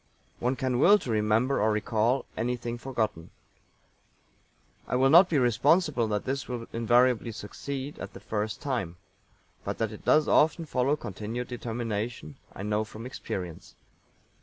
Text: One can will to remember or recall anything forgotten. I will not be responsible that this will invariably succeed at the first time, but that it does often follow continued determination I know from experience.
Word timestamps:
One 0.39 0.55
can 0.55 0.79
will 0.79 0.97
to 0.97 1.11
remember 1.11 1.61
or 1.61 1.71
recall 1.71 2.25
anything 2.35 2.79
forgotten. 2.79 3.29
I 4.87 4.95
will 4.95 5.11
not 5.11 5.29
be 5.29 5.37
responsible 5.37 6.07
that 6.07 6.25
this 6.25 6.47
will 6.47 6.65
invariably 6.73 7.31
succeed 7.31 7.99
at 7.99 8.13
the 8.13 8.19
first 8.19 8.63
time, 8.63 8.95
but 9.63 9.77
that 9.77 9.91
it 9.91 10.03
does 10.03 10.27
often 10.27 10.65
follow 10.65 10.95
continued 10.95 11.49
determination 11.49 12.37
I 12.51 12.63
know 12.63 12.83
from 12.83 13.05
experience. 13.05 13.75